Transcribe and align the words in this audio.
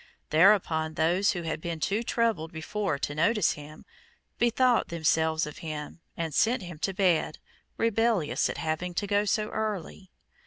Thereupon 0.31 0.95
those 0.95 1.33
who 1.33 1.43
had 1.43 1.61
been 1.61 1.79
too 1.79 2.01
troubled 2.01 2.51
before 2.51 2.97
to 2.97 3.13
notice 3.13 3.51
him, 3.51 3.85
bethought 4.39 4.87
themselves 4.87 5.45
of 5.45 5.59
him, 5.59 6.01
and 6.17 6.33
sent 6.33 6.63
him 6.63 6.79
to 6.79 6.91
bed, 6.95 7.37
rebellious 7.77 8.49
at 8.49 8.57
having 8.57 8.95
to 8.95 9.05
go 9.05 9.25
so 9.25 9.49
early. 9.51 10.09